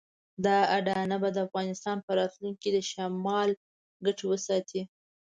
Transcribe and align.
دا 0.45 0.57
اډانه 0.77 1.17
به 1.21 1.29
د 1.33 1.37
افغانستان 1.47 1.97
په 2.05 2.11
راتلونکي 2.19 2.59
کې 2.61 2.69
د 2.73 2.77
شمال 2.91 3.49
ګټې 4.05 4.25
وساتي. 4.27 4.81